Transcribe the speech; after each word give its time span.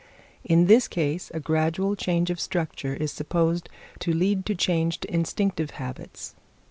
In 0.43 0.65
this 0.65 0.87
case 0.87 1.29
a 1.31 1.39
gradual 1.39 1.95
change 1.95 2.31
of 2.31 2.39
structure 2.39 2.95
is 2.95 3.11
supposed 3.11 3.69
to 3.99 4.11
lead 4.11 4.47
to 4.47 4.55
changed 4.55 5.05
instinctive 5.05 5.69
habits. 5.77 6.33